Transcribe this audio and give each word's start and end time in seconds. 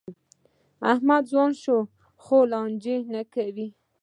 احمد 0.91 1.23
ځوان 1.31 1.51
شو؛ 1.61 1.77
خو 2.23 2.37
لانجه 2.51 2.97
نه 3.13 3.21
کوي. 3.33 3.67